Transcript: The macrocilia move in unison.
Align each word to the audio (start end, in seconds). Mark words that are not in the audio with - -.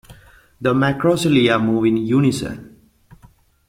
The 0.59 0.73
macrocilia 0.73 1.59
move 1.63 1.85
in 1.85 1.97
unison. 1.97 2.75